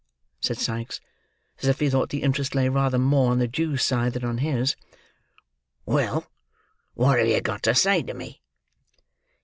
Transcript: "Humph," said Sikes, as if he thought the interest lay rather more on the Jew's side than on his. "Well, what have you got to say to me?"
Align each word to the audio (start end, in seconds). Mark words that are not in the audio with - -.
"Humph," 0.01 0.37
said 0.45 0.57
Sikes, 0.57 0.99
as 1.61 1.67
if 1.69 1.79
he 1.79 1.87
thought 1.87 2.09
the 2.09 2.23
interest 2.23 2.55
lay 2.55 2.67
rather 2.69 2.97
more 2.97 3.29
on 3.31 3.37
the 3.37 3.47
Jew's 3.47 3.83
side 3.85 4.13
than 4.13 4.23
on 4.25 4.39
his. 4.39 4.75
"Well, 5.85 6.25
what 6.95 7.19
have 7.19 7.27
you 7.27 7.39
got 7.39 7.61
to 7.61 7.75
say 7.75 8.01
to 8.01 8.15
me?" 8.15 8.41